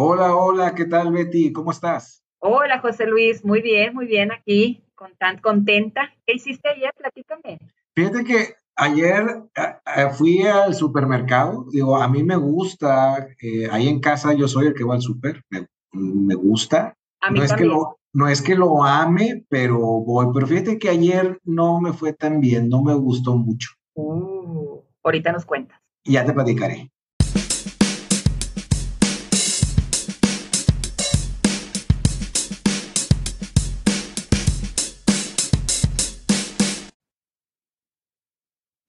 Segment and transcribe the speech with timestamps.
[0.00, 1.52] Hola, hola, ¿qué tal Betty?
[1.52, 2.22] ¿Cómo estás?
[2.38, 6.14] Hola José Luis, muy bien, muy bien aquí, con tan contenta.
[6.24, 6.92] ¿Qué hiciste ayer?
[6.96, 7.58] Platícame.
[7.96, 9.42] Fíjate que ayer
[10.16, 14.74] fui al supermercado, digo, a mí me gusta, eh, ahí en casa yo soy el
[14.74, 15.42] que va al super,
[15.90, 16.94] me, gusta.
[17.20, 20.28] A mí no, es que lo, no es que lo ame, pero voy.
[20.32, 23.70] Pero fíjate que ayer no me fue tan bien, no me gustó mucho.
[23.94, 25.80] Uh, ahorita nos cuentas.
[26.04, 26.88] Ya te platicaré.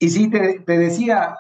[0.02, 1.36] Y sí, te, decía,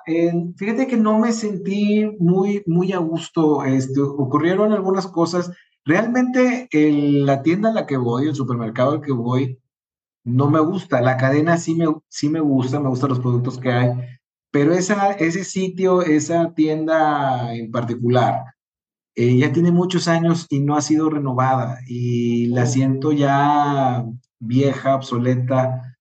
[0.57, 3.63] fíjate que no me sentí muy, muy a gusto.
[3.63, 5.51] Este, ocurrieron algunas cosas.
[5.85, 9.59] Realmente la tienda a la que voy, el supermercado al que voy,
[10.25, 10.99] no me gusta.
[11.01, 13.91] La cadena sí me, sí me gusta, me gustan los productos que hay,
[14.51, 18.43] pero esa, ese sitio, esa tienda en particular,
[19.15, 22.65] eh, ya tiene muchos años y no ha sido renovada y la oh.
[22.65, 24.05] siento ya
[24.39, 25.97] vieja, obsoleta.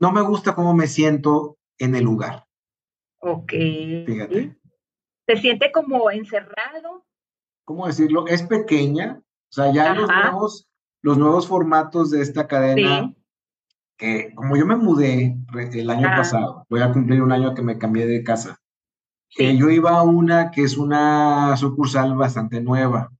[0.00, 2.46] No me gusta cómo me siento en el lugar.
[3.18, 3.52] Ok.
[4.06, 4.56] Fíjate.
[5.26, 7.04] ¿Se siente como encerrado?
[7.64, 8.26] ¿Cómo decirlo?
[8.28, 10.68] Es pequeña, o sea, ya los nuevos,
[11.02, 13.12] los nuevos formatos de esta cadena,
[13.96, 15.36] que como yo me mudé
[15.72, 18.60] el año pasado, voy a cumplir un año que me cambié de casa,
[19.36, 23.10] eh, yo iba a una que es una sucursal bastante nueva.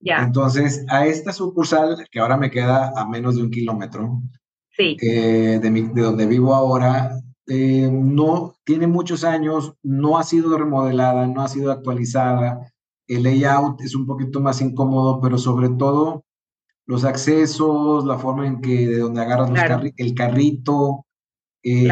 [0.00, 0.22] Ya.
[0.22, 4.22] Entonces, a esta sucursal, que ahora me queda a menos de un kilómetro,
[4.70, 4.96] sí.
[5.02, 7.20] Eh, de, de donde vivo ahora,
[7.52, 12.72] eh, no tiene muchos años, no ha sido remodelada, no ha sido actualizada.
[13.08, 16.24] El layout es un poquito más incómodo, pero sobre todo
[16.86, 19.50] los accesos, la forma en que de donde agarras
[19.96, 21.06] el carrito,
[21.64, 21.88] eh,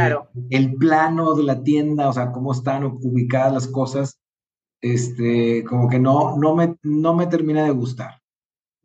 [0.50, 4.20] el plano de la tienda, o sea, cómo están ubicadas las cosas,
[4.80, 8.20] este, como que no, no, me, no me termina de gustar.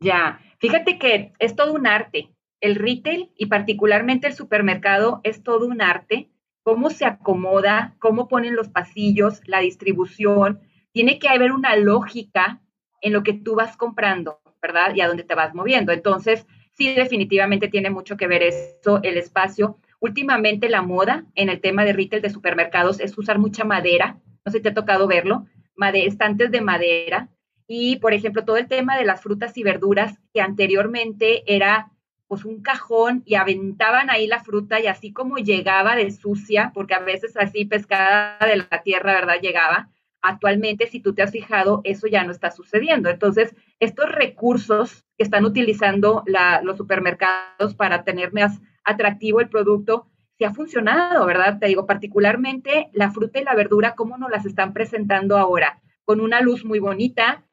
[0.00, 2.34] Ya, fíjate que es todo un arte.
[2.60, 6.32] El retail y particularmente el supermercado es todo un arte
[6.64, 10.60] cómo se acomoda, cómo ponen los pasillos, la distribución.
[10.92, 12.60] Tiene que haber una lógica
[13.00, 14.94] en lo que tú vas comprando, ¿verdad?
[14.94, 15.92] Y a dónde te vas moviendo.
[15.92, 19.78] Entonces, sí, definitivamente tiene mucho que ver eso, el espacio.
[20.00, 24.18] Últimamente la moda en el tema de retail de supermercados es usar mucha madera.
[24.44, 25.46] No sé si te ha tocado verlo,
[25.92, 27.28] estantes de madera.
[27.66, 31.90] Y, por ejemplo, todo el tema de las frutas y verduras, que anteriormente era
[32.34, 36.94] pues un cajón y aventaban ahí la fruta y así como llegaba de sucia, porque
[36.94, 39.40] a veces así pescada de la tierra, ¿verdad?
[39.40, 39.88] Llegaba.
[40.20, 43.08] Actualmente, si tú te has fijado, eso ya no está sucediendo.
[43.08, 46.24] Entonces, estos recursos que están utilizando
[46.64, 51.60] los supermercados para tener más atractivo el producto, se ha funcionado, ¿verdad?
[51.60, 55.80] Te digo, particularmente la fruta y la verdura, ¿cómo nos las están presentando ahora?
[56.04, 57.44] Con una luz muy bonita,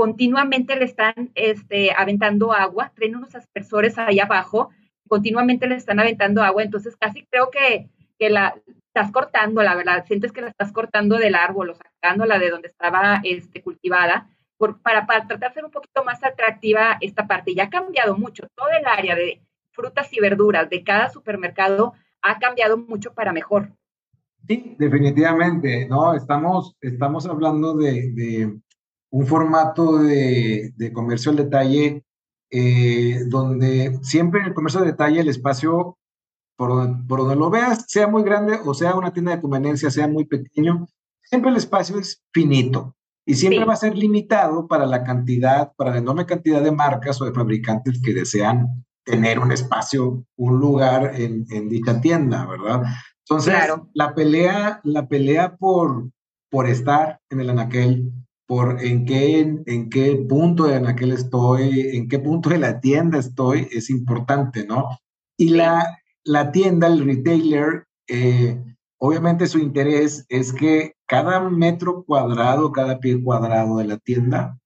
[0.00, 4.70] continuamente le están este, aventando agua, traen unos aspersores ahí abajo,
[5.06, 8.54] continuamente le están aventando agua, entonces casi creo que, que la
[8.86, 12.68] estás cortando, la verdad, sientes que la estás cortando del árbol o sacándola de donde
[12.68, 14.26] estaba este, cultivada,
[14.82, 17.54] para, para tratar de ser un poquito más atractiva esta parte.
[17.54, 22.38] Ya ha cambiado mucho, todo el área de frutas y verduras de cada supermercado ha
[22.38, 23.68] cambiado mucho para mejor.
[24.48, 26.14] Sí, definitivamente, ¿no?
[26.14, 28.58] Estamos, estamos hablando de,
[29.10, 32.04] un formato de, comercio al detalle
[32.50, 35.98] eh, donde siempre en el comercio al detalle el espacio,
[36.56, 39.90] por donde, por donde, lo veas, sea muy grande o sea una tienda de conveniencia,
[39.90, 40.86] sea muy pequeño,
[41.22, 45.92] siempre el espacio es finito y siempre va a ser limitado para la cantidad, para
[45.92, 51.14] la enorme cantidad de marcas o de fabricantes que desean tener un espacio, un lugar
[51.14, 52.82] en, en dicha tienda, ¿verdad?
[53.30, 53.54] Entonces,
[53.94, 56.10] la pelea, la pelea por,
[56.50, 58.12] por estar en el anaquel,
[58.50, 63.16] por en qué, en qué punto en aquel estoy, en qué punto de la tienda
[63.16, 64.88] estoy, es importante, ¿no?
[65.36, 68.60] Y la, la tienda, el retailer, eh,
[68.98, 74.58] obviamente su interés es que cada metro cuadrado, cada pie cuadrado de la tienda,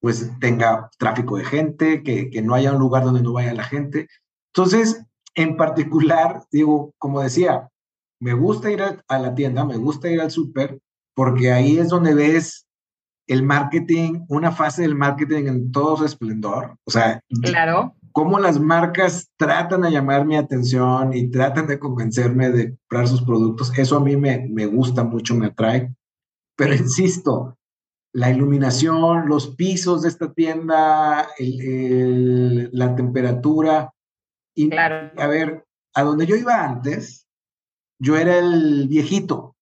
[0.00, 3.62] pues tenga tráfico de gente, que, que no haya un lugar donde no vaya la
[3.62, 4.08] gente.
[4.52, 5.00] Entonces,
[5.36, 7.68] en particular, digo, como decía,
[8.20, 10.80] me gusta ir a, a la tienda, me gusta ir al súper,
[11.14, 12.66] porque ahí es donde ves
[13.32, 16.76] el marketing, una fase del marketing en todo su esplendor.
[16.84, 17.94] O sea, claro.
[18.12, 23.22] cómo las marcas tratan de llamar mi atención y tratan de convencerme de comprar sus
[23.22, 23.72] productos.
[23.78, 25.94] Eso a mí me, me gusta mucho, me atrae.
[26.56, 27.56] Pero insisto,
[28.12, 33.94] la iluminación, los pisos de esta tienda, la temperatura.
[34.54, 35.10] Y, claro.
[35.16, 35.64] A ver,
[35.94, 37.26] a donde yo iba antes,
[37.98, 39.56] yo era el viejito,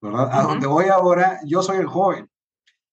[0.00, 0.28] ¿verdad?
[0.30, 2.28] A donde voy ahora, yo soy el joven.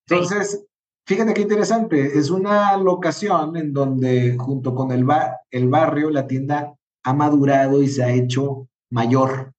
[0.07, 0.65] Entonces,
[1.07, 5.05] Fíjate qué interesante, es una locación en donde junto con el,
[5.51, 6.73] el barrio la tienda
[7.03, 9.53] ha madurado y se ha hecho mayor.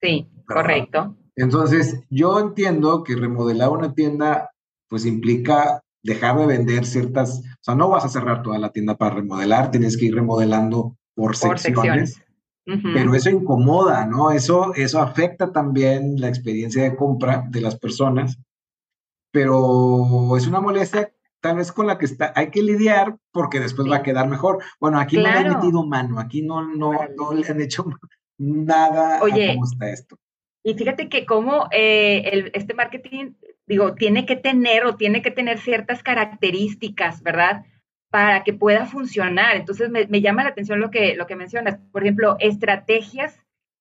[0.00, 1.14] Sí, correcto.
[1.36, 4.50] Entonces, yo entiendo que remodelar una tienda
[4.88, 8.96] pues implica dejar de vender ciertas, o sea, no vas a cerrar toda la tienda
[8.96, 12.22] para remodelar, tienes que ir remodelando por, secciones.
[12.64, 14.30] Pero eso incomoda, ¿no?
[14.30, 18.38] Eso, eso afecta también la experiencia de compra de las personas,
[19.36, 21.12] pero es una molestia
[21.42, 24.64] tal vez con la que está, hay que lidiar porque después va a quedar mejor.
[24.80, 27.84] Bueno, aquí no le han metido mano, aquí no, no, no le han hecho
[28.38, 30.18] nada Oye, cómo está esto.
[30.64, 33.34] Y fíjate que como eh, el, este marketing,
[33.66, 37.66] digo, tiene que tener o tiene que tener ciertas características, ¿verdad?
[38.08, 39.54] Para que pueda funcionar.
[39.56, 41.78] Entonces me, llama la atención lo que, lo que mencionas.
[41.92, 43.38] Por ejemplo, estrategias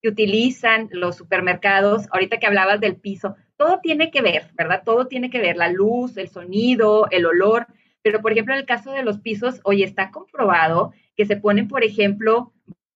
[0.10, 4.84] utilizan los supermercados, ahorita que hablabas del piso, todo tiene que ver, ¿verdad?
[4.86, 7.68] Todo tiene que ver, la luz, el sonido, el olor.
[8.02, 11.68] Pero, por ejemplo, en el caso de los pisos, hoy está comprobado que se ponen,
[11.68, 12.54] por ejemplo,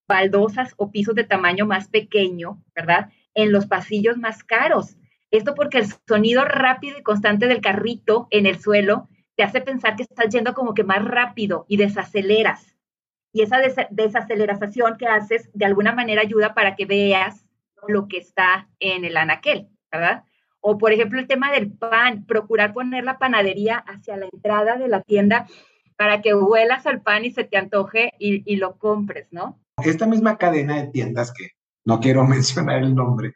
[0.07, 3.09] baldosas o pisos de tamaño más pequeño, ¿verdad?
[3.33, 4.97] en los pasillos más caros.
[5.31, 9.95] Esto porque el sonido rápido y constante del carrito en el suelo te hace pensar
[9.95, 12.75] que estás yendo como que más rápido y desaceleras.
[13.31, 13.59] Y esa
[13.91, 17.45] desaceleración que haces de alguna manera ayuda para que veas
[17.87, 20.23] lo que está en el anaquel, ¿verdad?
[20.61, 24.87] O por ejemplo el tema del pan, procurar poner la panadería hacia la entrada de
[24.87, 25.47] la tienda
[25.95, 29.59] para que huelas al pan y se te antoje y, lo compres, ¿no?
[29.83, 31.49] Esta misma cadena de tiendas que
[31.85, 33.33] no quiero mencionar el nombre.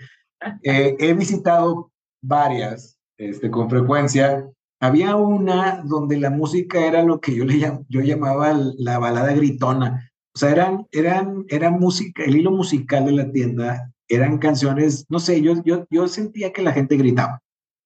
[0.63, 1.91] Eh, he visitado
[2.21, 4.49] varias este, con frecuencia.
[4.83, 7.57] Había una donde la música era lo que yo, le
[7.87, 10.11] yo llamaba la balada gritona.
[10.35, 15.19] O sea, eran, eran, eran música, el hilo musical de la tienda eran canciones, no
[15.19, 17.39] sé, yo, yo, yo sentía que la gente gritaba.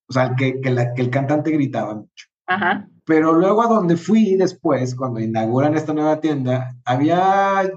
[0.10, 2.26] O sea, que, que, la, que el cantante gritaba mucho.
[2.48, 2.90] Ajá.
[3.06, 7.70] Pero luego a donde fui después, cuando inauguran esta nueva tienda, había,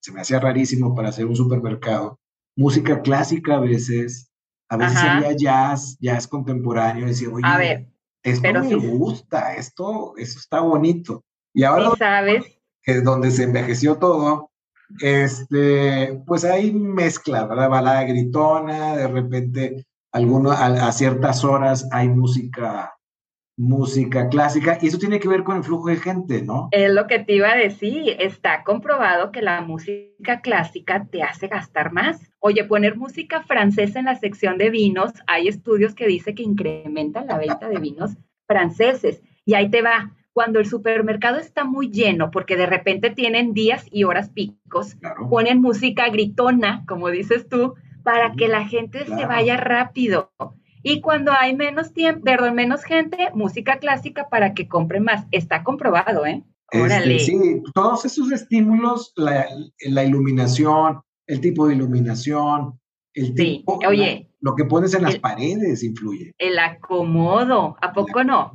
[0.00, 2.18] se me hacía rarísimo para hacer un supermercado,
[2.56, 4.30] música clásica a veces,
[4.70, 7.91] a veces sería jazz, jazz contemporáneo, decía, oye, a ver,
[8.22, 11.24] esto me gusta, esto, eso está bonito.
[11.54, 12.58] Y ahora, sabes?
[12.82, 14.50] que es donde se envejeció todo,
[15.00, 17.70] este, pues hay mezcla, ¿verdad?
[17.70, 22.94] Balada gritona, de repente alguno, a ciertas horas hay música
[23.56, 26.68] música clásica y eso tiene que ver con el flujo de gente, ¿no?
[26.72, 31.48] Es lo que te iba a decir, está comprobado que la música clásica te hace
[31.48, 32.31] gastar más.
[32.44, 37.28] Oye, poner música francesa en la sección de vinos, hay estudios que dicen que incrementan
[37.28, 38.16] la venta de vinos
[38.48, 40.12] franceses y ahí te va.
[40.32, 44.96] Cuando el supermercado está muy lleno, porque de repente tienen días y horas picos,
[45.30, 50.32] ponen música gritona, como dices tú, para que la gente se vaya rápido.
[50.82, 55.26] Y cuando hay menos tiempo, perdón, menos gente, música clásica para que compren más.
[55.30, 56.42] Está comprobado, ¿eh?
[56.72, 59.46] Este, sí, todos esos estímulos, la,
[60.04, 61.02] iluminación,
[61.32, 62.78] el tipo de iluminación,
[63.14, 66.32] el tipo, oye, lo que pones en las paredes influye.
[66.36, 68.52] El acomodo, ¿a poco no?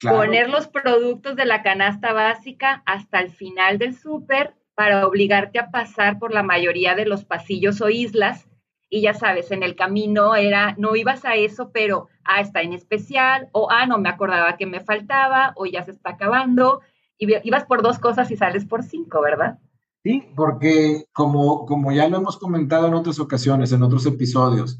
[0.00, 5.70] Poner los productos de la canasta básica hasta el final del súper para obligarte a
[5.72, 8.48] pasar por la mayoría de los pasillos o islas
[8.88, 12.72] y ya sabes, en el camino era, no ibas a eso, pero, ah, está en
[12.72, 16.82] especial, o, ah, no me acordaba que me faltaba, o ya se está acabando,
[17.16, 19.58] y ibas por dos cosas y sales por cinco, ¿verdad?
[20.04, 24.78] Sí, porque como, como ya lo hemos comentado en otras ocasiones, en otros episodios,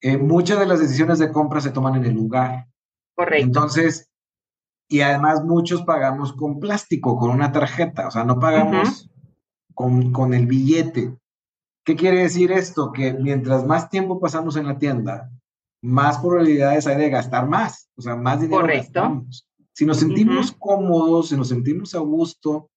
[0.00, 2.68] eh, muchas de las decisiones de compra se toman en el lugar.
[3.16, 3.44] Correcto.
[3.44, 4.08] Entonces,
[4.88, 9.10] y además muchos pagamos con plástico, con una tarjeta, o sea, no pagamos
[9.74, 11.16] con, con el billete.
[11.84, 12.92] ¿Qué quiere decir esto?
[12.92, 15.30] Que mientras más tiempo pasamos en la tienda,
[15.82, 19.24] más probabilidades hay de gastar más, o sea, más dinero Correcto.
[19.72, 22.70] Si nos sentimos cómodos, si nos sentimos a gusto,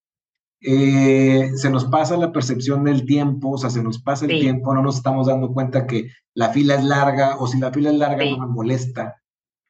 [0.64, 4.74] eh, se nos pasa la percepción del tiempo, o sea, se nos pasa el tiempo,
[4.74, 7.98] no nos estamos dando cuenta que la fila es larga, o si la fila es
[7.98, 9.22] larga no me molesta.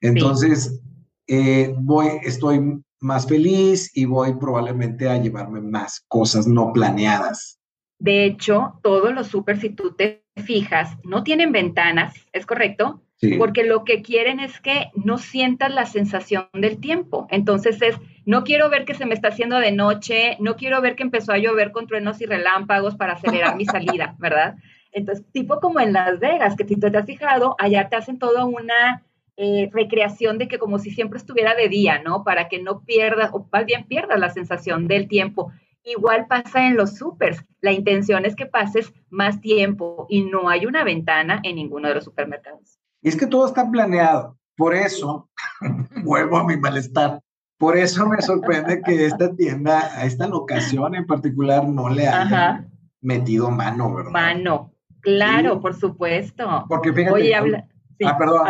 [0.02, 0.82] Entonces,
[1.28, 7.60] eh, voy, estoy más feliz y voy probablemente a llevarme más cosas no planeadas.
[8.00, 13.03] De hecho, todos los super, si tú te fijas, no tienen ventanas, ¿es correcto?
[13.38, 17.28] Porque lo que quieren es que no sientas la sensación del tiempo.
[17.30, 20.96] Entonces es, no quiero ver que se me está haciendo de noche, no quiero ver
[20.96, 24.56] que empezó a llover con truenos y relámpagos para acelerar mi salida, ¿verdad?
[24.92, 28.20] Entonces, tipo como en Las Vegas, que si tú te has fijado, allá te hacen
[28.20, 29.04] toda una
[29.36, 32.24] eh, recreación de que como si siempre estuviera de día, ¿no?
[32.24, 35.52] Para que no pierdas, o más bien pierdas la sensación del tiempo.
[35.84, 37.44] Igual pasa en los supers.
[37.60, 41.96] La intención es que pases más tiempo y no hay una ventana en ninguno de
[41.96, 42.80] los supermercados.
[43.04, 44.38] Y es que todo está planeado.
[44.56, 45.30] Por eso,
[46.04, 47.22] vuelvo a mi malestar.
[47.58, 52.68] Por eso me sorprende que esta tienda, a esta locación en particular, no le haya
[53.02, 54.12] metido mano, ¿verdad?
[54.12, 56.66] Mano, claro, por supuesto.
[56.68, 57.14] Porque fíjate.
[57.14, 57.68] Oye, habla...
[58.06, 58.48] ah, perdón,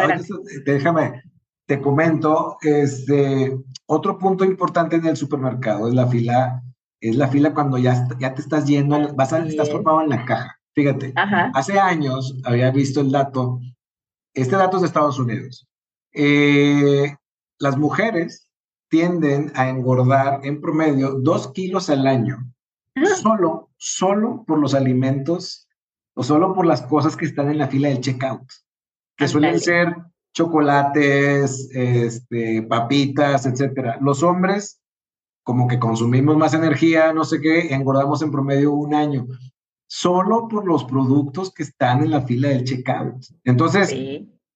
[0.65, 1.21] déjame,
[1.65, 3.55] te comento, este,
[3.85, 6.63] otro punto importante en el supermercado es la fila,
[6.99, 10.25] es la fila cuando ya, ya te estás yendo, vas a, estás formado en la
[10.25, 10.59] caja.
[10.73, 11.13] Fíjate,
[11.53, 13.59] hace años había visto el dato,
[14.33, 15.67] este dato es de Estados Unidos.
[16.13, 17.15] Eh,
[17.59, 18.49] las mujeres
[18.89, 22.37] tienden a engordar en promedio dos kilos al año,
[22.95, 23.01] ah.
[23.21, 25.67] solo, solo por los alimentos
[26.15, 28.47] o solo por las cosas que están en la fila del checkout,
[29.17, 29.95] que suelen ser
[30.33, 33.97] chocolates, este, papitas, etcétera.
[34.01, 34.81] Los hombres,
[35.43, 39.27] como que consumimos más energía, no sé qué, engordamos en promedio un año,
[39.93, 43.25] solo por los productos que están en la fila del checkout.
[43.43, 43.95] Entonces,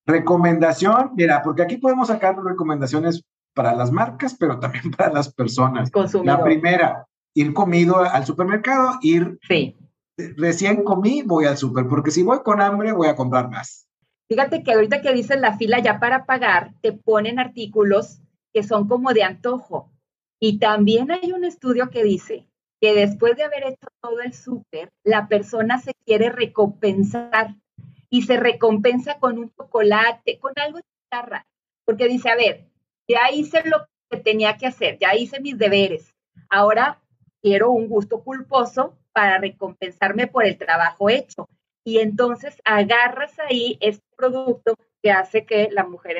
[0.04, 3.22] recomendación, mira, porque aquí podemos sacar recomendaciones
[3.54, 5.92] para las marcas, pero también para las personas.
[6.24, 9.76] La primera, ir comido al supermercado, ir sí.
[10.16, 13.86] recién comí, voy al super, porque si voy con hambre, voy a comprar más.
[14.28, 18.20] Fíjate que ahorita que dices la fila ya para pagar, te ponen artículos
[18.52, 19.92] que son como de antojo.
[20.40, 22.48] Y también hay un estudio que dice
[22.80, 27.54] que después de haber hecho todo el súper, la persona se quiere recompensar
[28.10, 30.78] y se recompensa con un chocolate, con algo
[31.10, 31.46] chatarra,
[31.84, 32.66] porque dice, a ver,
[33.08, 36.14] ya hice lo que tenía que hacer, ya hice mis deberes,
[36.48, 37.00] ahora
[37.42, 41.48] quiero un gusto culposo para recompensarme por el trabajo hecho
[41.84, 46.18] y entonces agarras ahí este producto que hace que la mujer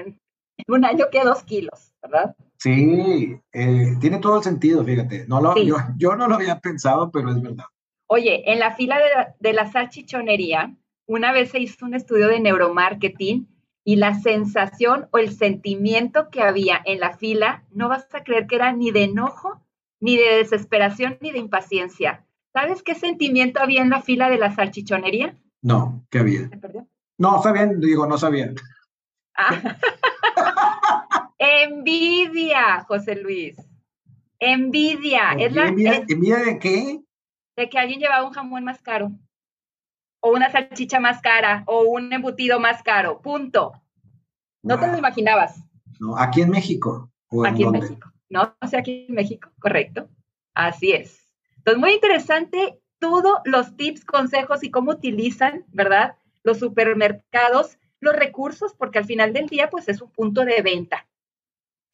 [0.68, 2.36] un año quede dos kilos, ¿verdad?
[2.58, 5.26] Sí, eh, tiene todo el sentido, fíjate.
[5.28, 5.54] No lo,
[5.96, 7.64] yo, no lo había pensado, pero es verdad.
[8.08, 10.74] Oye, en la fila de la, de la salchichonería,
[11.06, 13.48] una vez se hizo un estudio de neuromarketing
[13.84, 18.46] y la sensación o el sentimiento que había en la fila, no vas a creer
[18.46, 19.62] que era ni de enojo,
[20.00, 22.26] ni de desesperación, ni de impaciencia.
[22.52, 25.36] ¿Sabes qué sentimiento había en la fila de la salchichonería?
[25.62, 26.50] No, ¿qué había?
[27.18, 28.52] No, está bien, digo, no sabía.
[29.36, 29.50] Ah.
[31.38, 33.56] envidia, José Luis.
[34.38, 35.32] Envidia.
[35.38, 37.00] ¿Es la, ¿Envidia de qué?
[37.56, 39.10] De que alguien llevaba un jamón más caro.
[40.20, 41.64] O una salchicha más cara.
[41.66, 43.20] O un embutido más caro.
[43.20, 43.72] Punto.
[44.62, 45.60] No te lo imaginabas.
[46.00, 47.10] No, aquí en México.
[47.46, 48.12] aquí en, México.
[48.28, 50.08] No, o sea, aquí en México, correcto.
[50.54, 51.28] Así es.
[51.56, 56.16] Entonces, muy interesante todos los tips, consejos y cómo utilizan, ¿verdad?
[56.42, 61.07] Los supermercados, los recursos, porque al final del día, pues es un punto de venta.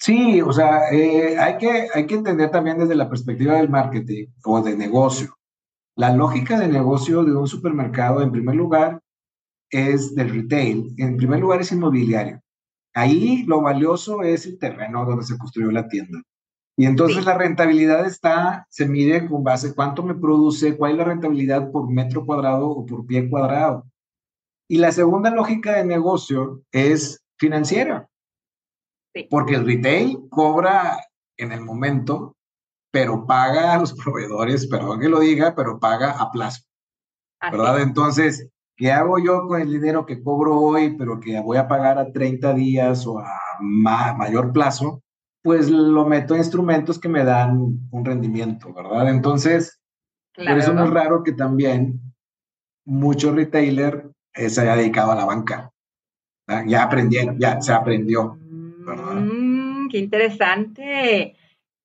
[0.04, 4.26] Sí, o sea, eh, hay, que, hay que entender también desde la perspectiva del marketing
[4.44, 5.34] o de negocio.
[5.96, 9.00] La lógica de negocio de un supermercado, en primer lugar,
[9.70, 10.94] es del retail.
[10.98, 12.38] En primer lugar, es inmobiliario.
[12.92, 16.20] Ahí lo valioso es el terreno donde se construyó la tienda.
[16.76, 21.04] Y entonces la rentabilidad está, se mide con base cuánto me produce, cuál es la
[21.04, 23.86] rentabilidad por metro cuadrado o por pie cuadrado.
[24.68, 28.10] Y la segunda lógica de negocio es financiera.
[29.30, 30.98] Porque el retail cobra
[31.36, 32.36] en el momento,
[32.90, 36.62] pero paga a los proveedores, perdón que lo diga, pero paga a plazo.
[37.40, 37.82] ¿Verdad?
[37.82, 41.98] Entonces, ¿qué hago yo con el dinero que cobro hoy, pero que voy a pagar
[41.98, 45.04] a 30 días o a mayor plazo?
[45.44, 49.10] pues lo meto a instrumentos que me dan un rendimiento, ¿verdad?
[49.10, 49.78] Entonces,
[50.34, 52.00] por eso no es raro que también
[52.86, 55.70] muchos retailers eh, se haya dedicado a la banca.
[56.66, 58.38] Ya aprendieron, ya se aprendió,
[58.84, 59.14] ¿verdad?
[59.14, 61.36] Mm, qué interesante.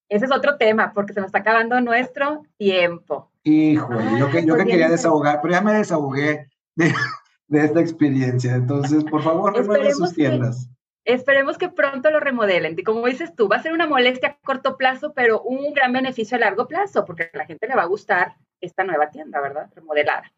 [0.09, 3.31] Ese es otro tema, porque se nos está acabando nuestro tiempo.
[3.43, 6.91] Híjole, yo que, yo que quería desahogar, pero ya me desahogué de,
[7.51, 8.55] esta experiencia.
[8.55, 10.69] Entonces, por favor, remuevan sus tiendas.
[11.05, 12.75] Esperemos que pronto lo remodelen.
[12.77, 15.93] Y como dices tú, va a ser una molestia a corto plazo, pero un gran
[15.93, 19.39] beneficio a largo plazo, porque a la gente le va a gustar esta nueva tienda,
[19.41, 19.69] ¿verdad?
[19.73, 20.31] Remodelada.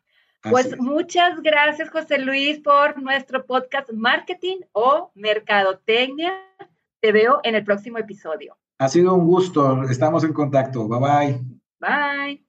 [0.43, 6.33] Pues muchas gracias, José Luis, por nuestro podcast Marketing o Mercadotecnia.
[6.99, 8.57] Te veo en el próximo episodio.
[8.79, 9.83] Ha sido un gusto.
[9.83, 10.87] Estamos en contacto.
[10.87, 11.39] Bye bye.
[11.79, 12.45] Bye.